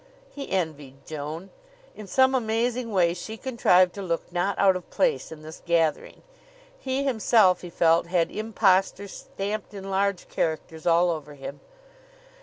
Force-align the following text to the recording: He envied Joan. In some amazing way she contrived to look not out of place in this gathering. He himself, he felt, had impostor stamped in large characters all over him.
He 0.33 0.49
envied 0.49 1.05
Joan. 1.05 1.51
In 1.93 2.07
some 2.07 2.33
amazing 2.33 2.89
way 2.91 3.13
she 3.13 3.37
contrived 3.37 3.93
to 3.93 4.01
look 4.01 4.33
not 4.33 4.57
out 4.57 4.75
of 4.75 4.89
place 4.89 5.31
in 5.31 5.43
this 5.43 5.61
gathering. 5.63 6.23
He 6.79 7.03
himself, 7.03 7.61
he 7.61 7.69
felt, 7.69 8.07
had 8.07 8.31
impostor 8.31 9.07
stamped 9.07 9.75
in 9.75 9.91
large 9.91 10.27
characters 10.27 10.87
all 10.87 11.11
over 11.11 11.35
him. 11.35 11.59